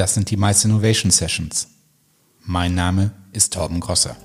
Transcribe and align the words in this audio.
Das 0.00 0.14
sind 0.14 0.30
die 0.30 0.38
Mice 0.38 0.64
Innovation 0.64 1.10
Sessions. 1.10 1.68
Mein 2.40 2.74
Name 2.74 3.10
ist 3.34 3.52
Torben 3.52 3.80
Grosser. 3.80 4.16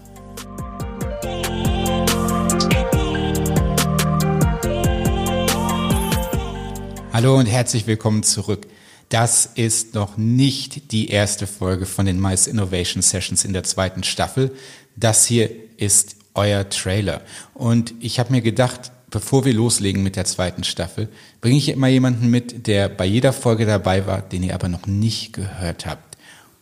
Hallo 7.12 7.38
und 7.38 7.48
herzlich 7.48 7.88
willkommen 7.88 8.24
zurück. 8.24 8.68
Das 9.10 9.48
ist 9.56 9.96
noch 9.96 10.16
nicht 10.16 10.94
die 10.94 11.10
erste 11.10 11.46
Folge 11.46 11.86
von 11.86 12.06
den 12.06 12.22
Mice 12.22 12.48
Innovation 12.48 13.02
Sessions 13.02 13.44
in 13.44 13.52
der 13.52 13.66
zweiten 13.66 14.04
Staffel. 14.04 14.56
Das 14.96 15.26
hier 15.26 15.50
ist 15.76 16.16
euer 16.36 16.70
Trailer. 16.70 17.20
Und 17.54 17.94
ich 18.00 18.18
habe 18.20 18.32
mir 18.32 18.42
gedacht, 18.42 18.94
bevor 19.10 19.46
wir 19.46 19.54
loslegen 19.54 20.04
mit 20.04 20.16
der 20.16 20.26
zweiten 20.26 20.64
Staffel, 20.64 21.10
bringe 21.42 21.58
ich 21.58 21.70
immer 21.70 21.88
jemanden 21.88 22.30
mit, 22.30 22.68
der 22.68 22.90
bei 22.90 23.06
jeder 23.06 23.34
Folge 23.34 23.66
dabei 23.66 24.06
war, 24.08 24.22
den 24.22 24.44
ihr 24.44 24.54
aber 24.54 24.68
noch 24.68 24.88
nicht 24.88 25.34
gehört 25.34 25.86
habt. 25.86 26.18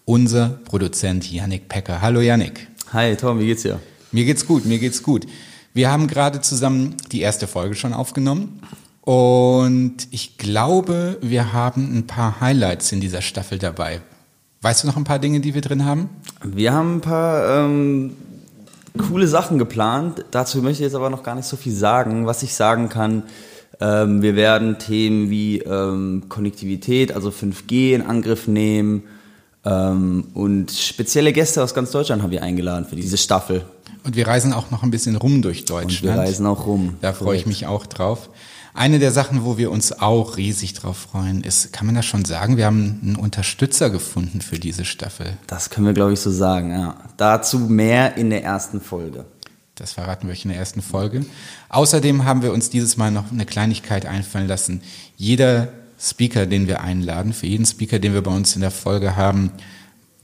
Unser 0.06 0.60
Produzent 0.66 1.32
Yannick 1.32 1.70
Pecker. 1.70 2.02
Hallo 2.02 2.22
Yannick. 2.22 2.68
Hi 2.92 3.16
Tom, 3.16 3.40
wie 3.40 3.48
geht's 3.48 3.64
dir? 3.64 3.80
Mir 4.12 4.26
geht's 4.26 4.46
gut, 4.46 4.66
mir 4.66 4.80
geht's 4.80 5.02
gut. 5.02 5.26
Wir 5.74 5.90
haben 5.92 6.08
gerade 6.08 6.42
zusammen 6.42 6.96
die 7.12 7.22
erste 7.22 7.48
Folge 7.48 7.76
schon 7.76 7.94
aufgenommen 7.94 8.60
und 9.02 10.08
ich 10.12 10.38
glaube, 10.38 11.18
wir 11.22 11.52
haben 11.52 11.98
ein 11.98 12.08
paar 12.08 12.40
Highlights 12.40 12.92
in 12.92 13.02
dieser 13.02 13.22
Staffel 13.22 13.58
dabei. 13.58 14.02
Weißt 14.62 14.84
du 14.84 14.88
noch 14.88 14.96
ein 14.96 15.04
paar 15.04 15.20
Dinge, 15.20 15.42
die 15.42 15.54
wir 15.54 15.62
drin 15.62 15.84
haben? 15.84 16.10
Wir 16.42 16.72
haben 16.72 16.98
ein 16.98 17.02
paar 17.02 17.66
ähm, 17.66 18.16
coole 18.98 19.28
Sachen 19.28 19.58
geplant. 19.58 20.26
Dazu 20.32 20.60
möchte 20.60 20.84
ich 20.84 20.88
jetzt 20.88 20.96
aber 20.96 21.10
noch 21.10 21.24
gar 21.24 21.36
nicht 21.36 21.48
so 21.48 21.58
viel 21.58 21.74
sagen. 21.74 22.26
Was 22.26 22.44
ich 22.44 22.54
sagen 22.54 22.90
kann, 22.90 23.24
ähm, 23.80 24.22
wir 24.22 24.36
werden 24.36 24.78
Themen 24.78 25.30
wie 25.30 25.60
ähm, 25.60 26.24
Konnektivität, 26.30 27.14
also 27.14 27.30
5G 27.30 27.94
in 27.94 28.02
Angriff 28.02 28.48
nehmen. 28.48 29.04
Ähm, 29.66 30.28
und 30.34 30.72
spezielle 30.72 31.34
Gäste 31.34 31.64
aus 31.64 31.74
ganz 31.74 31.92
Deutschland 31.92 32.22
haben 32.22 32.32
wir 32.32 32.44
eingeladen 32.44 32.86
für 32.86 32.96
diese 32.96 33.18
Staffel. 33.18 33.66
Und 34.04 34.16
wir 34.16 34.28
reisen 34.28 34.52
auch 34.52 34.70
noch 34.72 34.84
ein 34.84 34.92
bisschen 34.92 35.16
rum 35.16 35.42
durch 35.42 35.66
Deutschland. 35.66 36.04
Und 36.04 36.04
wir 36.04 36.16
reisen 36.16 36.46
auch 36.46 36.66
rum. 36.66 36.98
Da 37.02 37.14
freue 37.14 37.38
ich 37.38 37.46
mich 37.46 37.66
auch 37.68 37.86
drauf. 37.86 38.30
Eine 38.76 38.98
der 38.98 39.12
Sachen, 39.12 39.46
wo 39.46 39.58
wir 39.58 39.72
uns 39.72 39.92
auch 40.02 40.36
riesig 40.36 40.74
drauf 40.74 40.98
freuen, 41.12 41.44
ist, 41.44 41.72
kann 41.74 41.86
man 41.86 41.94
das 41.94 42.06
schon 42.06 42.26
sagen, 42.26 42.58
wir 42.58 42.66
haben 42.66 43.00
einen 43.04 43.16
Unterstützer 43.16 43.92
gefunden 43.92 44.42
für 44.42 44.58
diese 44.58 44.84
Staffel. 44.84 45.38
Das 45.46 45.70
können 45.70 45.86
wir, 45.86 45.94
glaube 45.94 46.14
ich, 46.14 46.20
so 46.20 46.32
sagen, 46.32 46.72
ja. 46.72 46.96
Dazu 47.18 47.60
mehr 47.60 48.18
in 48.18 48.32
der 48.32 48.44
ersten 48.44 48.82
Folge. 48.82 49.26
Das 49.76 49.94
verraten 49.94 50.28
wir 50.28 50.34
euch 50.34 50.44
in 50.44 50.50
der 50.50 50.60
ersten 50.60 50.82
Folge. 50.82 51.26
Außerdem 51.70 52.26
haben 52.26 52.42
wir 52.42 52.52
uns 52.52 52.72
dieses 52.72 52.98
Mal 52.98 53.12
noch 53.12 53.32
eine 53.32 53.46
Kleinigkeit 53.46 54.06
einfallen 54.08 54.48
lassen. 54.48 54.82
Jeder 55.18 55.70
Speaker, 56.04 56.46
den 56.46 56.68
wir 56.68 56.82
einladen, 56.82 57.32
für 57.34 57.48
jeden 57.48 57.66
Speaker, 57.66 58.00
den 58.00 58.14
wir 58.14 58.22
bei 58.22 58.32
uns 58.32 58.56
in 58.56 58.62
der 58.62 58.72
Folge 58.72 59.16
haben, 59.16 59.52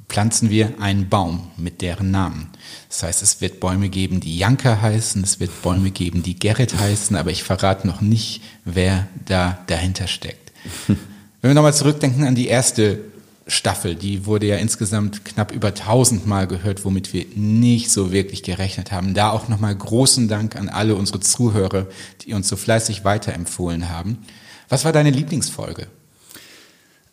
pflanzen 0.09 0.49
wir 0.49 0.73
einen 0.81 1.07
Baum 1.07 1.51
mit 1.55 1.81
deren 1.81 2.11
Namen. 2.11 2.49
Das 2.89 3.03
heißt, 3.03 3.23
es 3.23 3.41
wird 3.41 3.59
Bäume 3.59 3.89
geben, 3.89 4.19
die 4.19 4.37
Janka 4.37 4.81
heißen, 4.81 5.23
es 5.23 5.39
wird 5.39 5.61
Bäume 5.61 5.91
geben, 5.91 6.23
die 6.23 6.37
Gerrit 6.37 6.77
heißen, 6.77 7.15
aber 7.15 7.31
ich 7.31 7.43
verrate 7.43 7.87
noch 7.87 8.01
nicht, 8.01 8.41
wer 8.65 9.07
da 9.25 9.59
dahinter 9.67 10.07
steckt. 10.07 10.51
Wenn 10.87 11.51
wir 11.51 11.53
nochmal 11.53 11.73
zurückdenken 11.73 12.25
an 12.25 12.35
die 12.35 12.47
erste 12.47 12.99
Staffel, 13.47 13.95
die 13.95 14.25
wurde 14.25 14.47
ja 14.47 14.57
insgesamt 14.57 15.23
knapp 15.25 15.51
über 15.51 15.69
1000 15.69 16.27
Mal 16.27 16.47
gehört, 16.47 16.83
womit 16.85 17.13
wir 17.13 17.25
nicht 17.35 17.89
so 17.91 18.11
wirklich 18.11 18.43
gerechnet 18.43 18.91
haben. 18.91 19.13
Da 19.13 19.29
auch 19.29 19.47
nochmal 19.47 19.75
großen 19.75 20.27
Dank 20.27 20.55
an 20.55 20.69
alle 20.69 20.95
unsere 20.95 21.19
Zuhörer, 21.19 21.87
die 22.21 22.33
uns 22.33 22.47
so 22.47 22.57
fleißig 22.57 23.05
weiterempfohlen 23.05 23.89
haben. 23.89 24.17
Was 24.69 24.85
war 24.85 24.91
deine 24.91 25.09
Lieblingsfolge? 25.09 25.87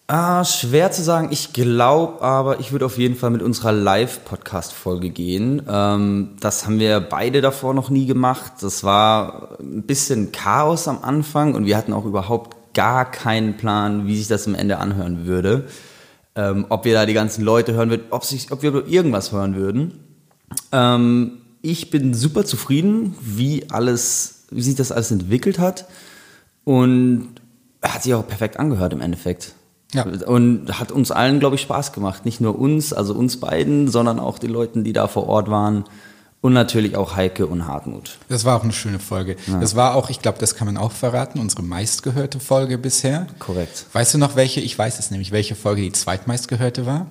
Ah, 0.08 0.44
schwer 0.44 0.92
zu 0.92 1.02
sagen. 1.02 1.28
Ich 1.32 1.54
glaube 1.54 2.22
aber, 2.22 2.60
ich 2.60 2.70
würde 2.70 2.84
auf 2.84 2.98
jeden 2.98 3.16
Fall 3.16 3.30
mit 3.30 3.42
unserer 3.42 3.72
Live-Podcast-Folge 3.72 5.08
gehen. 5.08 5.62
Ähm, 5.66 6.36
das 6.38 6.66
haben 6.66 6.78
wir 6.78 7.00
beide 7.00 7.40
davor 7.40 7.72
noch 7.72 7.88
nie 7.88 8.06
gemacht. 8.06 8.52
Das 8.60 8.84
war 8.84 9.58
ein 9.58 9.82
bisschen 9.82 10.30
Chaos 10.32 10.86
am 10.86 11.02
Anfang 11.02 11.54
und 11.54 11.64
wir 11.64 11.76
hatten 11.78 11.94
auch 11.94 12.04
überhaupt 12.04 12.74
gar 12.74 13.10
keinen 13.10 13.56
Plan, 13.56 14.06
wie 14.06 14.18
sich 14.18 14.28
das 14.28 14.46
am 14.46 14.54
Ende 14.54 14.78
anhören 14.78 15.26
würde. 15.26 15.66
Ähm, 16.36 16.66
ob 16.68 16.84
wir 16.84 16.92
da 16.92 17.06
die 17.06 17.14
ganzen 17.14 17.42
Leute 17.42 17.72
hören 17.72 17.88
würden, 17.88 18.04
ob, 18.10 18.24
sich, 18.24 18.52
ob 18.52 18.62
wir 18.62 18.86
irgendwas 18.86 19.32
hören 19.32 19.56
würden. 19.56 20.04
Ähm, 20.72 21.38
ich 21.62 21.90
bin 21.90 22.12
super 22.12 22.44
zufrieden, 22.44 23.16
wie 23.20 23.70
alles, 23.70 24.44
wie 24.50 24.62
sich 24.62 24.74
das 24.74 24.92
alles 24.92 25.10
entwickelt 25.10 25.58
hat 25.58 25.86
und 26.66 27.35
hat 27.94 28.02
sich 28.02 28.14
auch 28.14 28.26
perfekt 28.26 28.58
angehört 28.58 28.92
im 28.92 29.00
Endeffekt. 29.00 29.54
Ja. 29.94 30.04
Und 30.04 30.78
hat 30.78 30.92
uns 30.92 31.10
allen, 31.10 31.40
glaube 31.40 31.56
ich, 31.56 31.62
Spaß 31.62 31.92
gemacht. 31.92 32.24
Nicht 32.24 32.40
nur 32.40 32.58
uns, 32.58 32.92
also 32.92 33.14
uns 33.14 33.38
beiden, 33.38 33.88
sondern 33.88 34.18
auch 34.18 34.38
den 34.38 34.50
Leuten, 34.50 34.84
die 34.84 34.92
da 34.92 35.08
vor 35.08 35.28
Ort 35.28 35.50
waren. 35.50 35.84
Und 36.42 36.52
natürlich 36.52 36.96
auch 36.96 37.16
Heike 37.16 37.46
und 37.46 37.66
Hartmut. 37.66 38.18
Das 38.28 38.44
war 38.44 38.56
auch 38.56 38.62
eine 38.62 38.72
schöne 38.72 38.98
Folge. 38.98 39.36
Ja. 39.46 39.58
Das 39.58 39.74
war 39.74 39.96
auch, 39.96 40.10
ich 40.10 40.22
glaube, 40.22 40.38
das 40.38 40.54
kann 40.54 40.66
man 40.66 40.76
auch 40.76 40.92
verraten, 40.92 41.40
unsere 41.40 41.62
meistgehörte 41.62 42.38
Folge 42.38 42.78
bisher. 42.78 43.26
Korrekt. 43.38 43.86
Weißt 43.92 44.14
du 44.14 44.18
noch 44.18 44.36
welche? 44.36 44.60
Ich 44.60 44.78
weiß 44.78 44.98
es 44.98 45.10
nämlich, 45.10 45.32
welche 45.32 45.56
Folge 45.56 45.82
die 45.82 45.92
zweitmeistgehörte 45.92 46.86
war? 46.86 47.06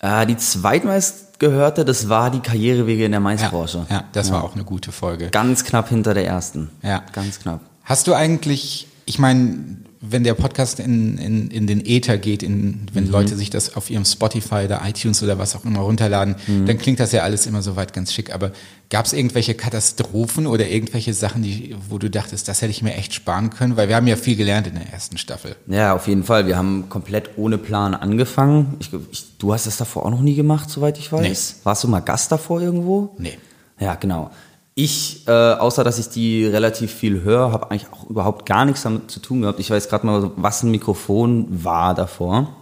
Äh, 0.00 0.26
die 0.26 0.36
zweitmeistgehörte, 0.36 1.84
das 1.84 2.08
war 2.08 2.30
die 2.30 2.40
Karrierewege 2.40 3.04
in 3.04 3.12
der 3.12 3.20
Maisbranche. 3.20 3.86
Ja, 3.88 3.96
ja, 3.96 4.04
das 4.12 4.28
ja. 4.28 4.34
war 4.34 4.44
auch 4.44 4.54
eine 4.54 4.64
gute 4.64 4.92
Folge. 4.92 5.28
Ganz 5.30 5.64
knapp 5.64 5.88
hinter 5.88 6.12
der 6.12 6.26
ersten. 6.26 6.70
Ja. 6.82 7.02
Ganz 7.12 7.38
knapp. 7.40 7.60
Hast 7.84 8.08
du 8.08 8.14
eigentlich, 8.14 8.88
ich 9.06 9.18
meine, 9.18 9.78
wenn 10.10 10.24
der 10.24 10.34
Podcast 10.34 10.80
in, 10.80 11.18
in, 11.18 11.50
in 11.50 11.66
den 11.66 11.84
Äther 11.84 12.18
geht, 12.18 12.42
in, 12.42 12.86
wenn 12.92 13.04
mhm. 13.04 13.10
Leute 13.10 13.36
sich 13.36 13.50
das 13.50 13.76
auf 13.76 13.90
ihrem 13.90 14.04
Spotify 14.04 14.64
oder 14.64 14.82
iTunes 14.84 15.22
oder 15.22 15.38
was 15.38 15.56
auch 15.56 15.64
immer 15.64 15.80
runterladen, 15.80 16.36
mhm. 16.46 16.66
dann 16.66 16.78
klingt 16.78 17.00
das 17.00 17.12
ja 17.12 17.22
alles 17.22 17.46
immer 17.46 17.62
soweit 17.62 17.92
ganz 17.92 18.12
schick. 18.12 18.32
Aber 18.32 18.52
gab 18.90 19.06
es 19.06 19.12
irgendwelche 19.12 19.54
Katastrophen 19.54 20.46
oder 20.46 20.68
irgendwelche 20.68 21.14
Sachen, 21.14 21.42
die, 21.42 21.74
wo 21.88 21.98
du 21.98 22.08
dachtest, 22.10 22.48
das 22.48 22.62
hätte 22.62 22.70
ich 22.70 22.82
mir 22.82 22.94
echt 22.94 23.14
sparen 23.14 23.50
können? 23.50 23.76
Weil 23.76 23.88
wir 23.88 23.96
haben 23.96 24.06
ja 24.06 24.16
viel 24.16 24.36
gelernt 24.36 24.66
in 24.66 24.74
der 24.74 24.92
ersten 24.92 25.18
Staffel. 25.18 25.56
Ja, 25.66 25.94
auf 25.94 26.08
jeden 26.08 26.24
Fall. 26.24 26.46
Wir 26.46 26.56
haben 26.56 26.88
komplett 26.88 27.30
ohne 27.36 27.58
Plan 27.58 27.94
angefangen. 27.94 28.76
Ich, 28.78 28.90
ich, 29.10 29.38
du 29.38 29.52
hast 29.52 29.66
das 29.66 29.76
davor 29.76 30.06
auch 30.06 30.10
noch 30.10 30.22
nie 30.22 30.34
gemacht, 30.34 30.70
soweit 30.70 30.98
ich 30.98 31.12
weiß. 31.12 31.54
Nee. 31.56 31.60
Warst 31.64 31.84
du 31.84 31.88
mal 31.88 32.00
Gast 32.00 32.30
davor 32.32 32.60
irgendwo? 32.60 33.14
Nee. 33.18 33.38
Ja, 33.78 33.94
genau. 33.94 34.30
Ich, 34.78 35.26
äh, 35.26 35.30
außer 35.30 35.84
dass 35.84 35.98
ich 35.98 36.10
die 36.10 36.44
relativ 36.44 36.92
viel 36.92 37.22
höre, 37.22 37.50
habe 37.50 37.70
eigentlich 37.70 37.90
auch 37.90 38.10
überhaupt 38.10 38.44
gar 38.44 38.66
nichts 38.66 38.82
damit 38.82 39.10
zu 39.10 39.20
tun 39.20 39.40
gehabt. 39.40 39.58
Ich 39.58 39.70
weiß 39.70 39.88
gerade 39.88 40.04
mal, 40.04 40.30
was 40.36 40.62
ein 40.62 40.70
Mikrofon 40.70 41.46
war 41.64 41.94
davor. 41.94 42.54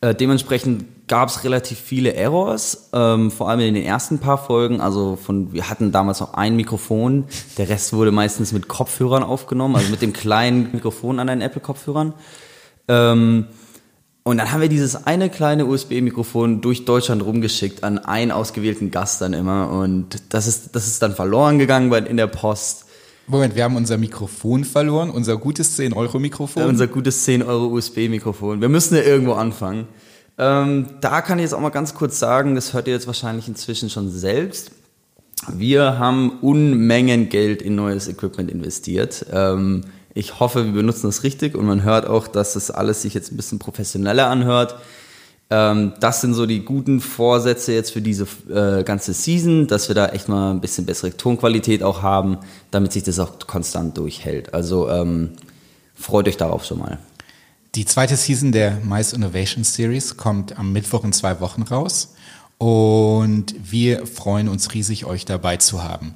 Äh, 0.00 0.14
dementsprechend 0.14 1.08
gab 1.08 1.30
es 1.30 1.42
relativ 1.42 1.80
viele 1.80 2.14
Errors, 2.14 2.90
ähm, 2.92 3.32
vor 3.32 3.50
allem 3.50 3.58
in 3.58 3.74
den 3.74 3.84
ersten 3.84 4.20
paar 4.20 4.38
Folgen. 4.38 4.80
Also 4.80 5.16
von, 5.16 5.52
wir 5.52 5.68
hatten 5.68 5.90
damals 5.90 6.20
noch 6.20 6.34
ein 6.34 6.54
Mikrofon, 6.54 7.24
der 7.58 7.68
Rest 7.68 7.92
wurde 7.92 8.12
meistens 8.12 8.52
mit 8.52 8.68
Kopfhörern 8.68 9.24
aufgenommen, 9.24 9.74
also 9.74 9.90
mit 9.90 10.00
dem 10.00 10.12
kleinen 10.12 10.70
Mikrofon 10.70 11.18
an 11.18 11.26
deinen 11.26 11.40
Apple-Kopfhörern. 11.40 12.14
Ähm, 12.86 13.48
und 14.26 14.38
dann 14.38 14.52
haben 14.52 14.62
wir 14.62 14.70
dieses 14.70 15.06
eine 15.06 15.28
kleine 15.28 15.66
USB-Mikrofon 15.66 16.62
durch 16.62 16.86
Deutschland 16.86 17.22
rumgeschickt 17.22 17.84
an 17.84 17.98
einen 17.98 18.30
ausgewählten 18.30 18.90
Gast 18.90 19.20
dann 19.20 19.34
immer. 19.34 19.70
Und 19.70 20.16
das 20.30 20.46
ist, 20.46 20.74
das 20.74 20.86
ist 20.86 21.02
dann 21.02 21.14
verloren 21.14 21.58
gegangen 21.58 21.92
in 22.06 22.16
der 22.16 22.26
Post. 22.26 22.86
Moment, 23.26 23.54
wir 23.54 23.64
haben 23.64 23.76
unser 23.76 23.98
Mikrofon 23.98 24.64
verloren, 24.64 25.10
unser 25.10 25.36
gutes 25.36 25.78
10-Euro-Mikrofon. 25.78 26.62
Ja, 26.62 26.68
unser 26.68 26.86
gutes 26.86 27.26
10-Euro-USB-Mikrofon. 27.28 28.62
Wir 28.62 28.70
müssen 28.70 28.94
ja 28.94 29.02
irgendwo 29.02 29.34
anfangen. 29.34 29.88
Ähm, 30.38 30.86
da 31.02 31.20
kann 31.20 31.38
ich 31.38 31.42
jetzt 31.42 31.52
auch 31.52 31.60
mal 31.60 31.68
ganz 31.68 31.94
kurz 31.94 32.18
sagen, 32.18 32.54
das 32.54 32.72
hört 32.72 32.86
ihr 32.86 32.94
jetzt 32.94 33.06
wahrscheinlich 33.06 33.46
inzwischen 33.46 33.90
schon 33.90 34.10
selbst. 34.10 34.70
Wir 35.52 35.98
haben 35.98 36.38
Unmengen 36.40 37.28
Geld 37.28 37.60
in 37.60 37.74
neues 37.74 38.08
Equipment 38.08 38.50
investiert. 38.50 39.26
Ähm, 39.30 39.82
ich 40.14 40.38
hoffe, 40.38 40.64
wir 40.64 40.72
benutzen 40.72 41.08
das 41.08 41.24
richtig 41.24 41.56
und 41.56 41.66
man 41.66 41.82
hört 41.82 42.06
auch, 42.06 42.28
dass 42.28 42.54
das 42.54 42.70
alles 42.70 43.02
sich 43.02 43.14
jetzt 43.14 43.32
ein 43.32 43.36
bisschen 43.36 43.58
professioneller 43.58 44.28
anhört. 44.28 44.76
Ähm, 45.50 45.92
das 46.00 46.20
sind 46.20 46.34
so 46.34 46.46
die 46.46 46.64
guten 46.64 47.00
Vorsätze 47.00 47.72
jetzt 47.72 47.90
für 47.90 48.00
diese 48.00 48.26
äh, 48.48 48.84
ganze 48.84 49.12
Season, 49.12 49.66
dass 49.66 49.88
wir 49.88 49.94
da 49.94 50.06
echt 50.06 50.28
mal 50.28 50.52
ein 50.52 50.60
bisschen 50.60 50.86
bessere 50.86 51.16
Tonqualität 51.16 51.82
auch 51.82 52.02
haben, 52.02 52.38
damit 52.70 52.92
sich 52.92 53.02
das 53.02 53.18
auch 53.18 53.38
konstant 53.46 53.98
durchhält. 53.98 54.54
Also 54.54 54.88
ähm, 54.88 55.32
freut 55.94 56.28
euch 56.28 56.36
darauf 56.36 56.64
schon 56.64 56.78
mal. 56.78 56.98
Die 57.74 57.84
zweite 57.84 58.16
Season 58.16 58.52
der 58.52 58.78
Mice 58.84 59.14
Innovation 59.14 59.64
Series 59.64 60.16
kommt 60.16 60.56
am 60.56 60.72
Mittwoch 60.72 61.02
in 61.02 61.12
zwei 61.12 61.40
Wochen 61.40 61.62
raus 61.62 62.14
und 62.58 63.54
wir 63.58 64.06
freuen 64.06 64.48
uns 64.48 64.72
riesig, 64.74 65.06
euch 65.06 65.24
dabei 65.24 65.56
zu 65.56 65.82
haben. 65.82 66.14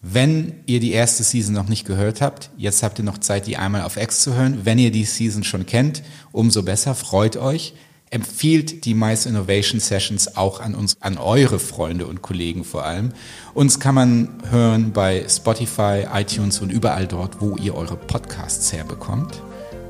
Wenn 0.00 0.60
ihr 0.66 0.78
die 0.78 0.92
erste 0.92 1.24
Season 1.24 1.54
noch 1.54 1.68
nicht 1.68 1.84
gehört 1.84 2.20
habt, 2.20 2.50
jetzt 2.56 2.82
habt 2.82 2.98
ihr 2.98 3.04
noch 3.04 3.18
Zeit, 3.18 3.46
die 3.46 3.56
einmal 3.56 3.82
auf 3.82 3.96
X 3.96 4.20
zu 4.20 4.34
hören. 4.34 4.60
Wenn 4.64 4.78
ihr 4.78 4.92
die 4.92 5.04
Season 5.04 5.42
schon 5.42 5.66
kennt, 5.66 6.02
umso 6.30 6.62
besser, 6.62 6.94
freut 6.94 7.36
euch. 7.36 7.74
Empfiehlt 8.10 8.84
die 8.84 8.94
Mice 8.94 9.26
Innovation 9.26 9.80
Sessions 9.80 10.36
auch 10.36 10.60
an 10.60 10.74
uns, 10.74 10.96
an 11.00 11.18
eure 11.18 11.58
Freunde 11.58 12.06
und 12.06 12.22
Kollegen 12.22 12.64
vor 12.64 12.84
allem. 12.84 13.12
Uns 13.54 13.80
kann 13.80 13.94
man 13.94 14.28
hören 14.50 14.92
bei 14.92 15.26
Spotify, 15.28 16.06
iTunes 16.14 16.60
und 16.60 16.70
überall 16.70 17.06
dort, 17.06 17.40
wo 17.40 17.56
ihr 17.56 17.74
eure 17.74 17.96
Podcasts 17.96 18.72
herbekommt. 18.72 19.42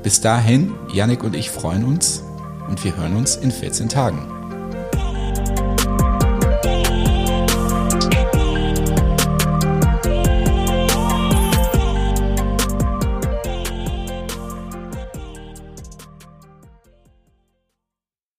Bis 0.03 0.19
dahin, 0.21 0.73
Yannick 0.91 1.23
und 1.23 1.35
ich 1.35 1.49
freuen 1.49 1.85
uns. 1.85 2.23
und 2.69 2.83
wir 2.83 2.95
hören 2.95 3.15
uns 3.15 3.35
in 3.35 3.51
14 3.51 3.89
Tagen. 3.89 4.38